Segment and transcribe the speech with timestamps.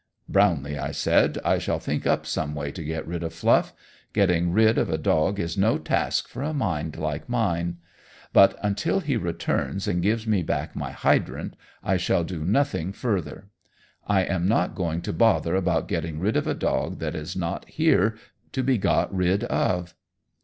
[0.27, 3.71] "Brownlee," I said, "I shall think up some way to get rid of Fluff.
[4.13, 7.77] Getting rid of a dog is no task for a mind like mine.
[8.33, 13.49] But until he returns and gives me back my hydrant, I shall do nothing further.
[14.07, 17.69] I am not going to bother about getting rid of a dog that is not
[17.69, 18.17] here
[18.53, 19.93] to be got rid of."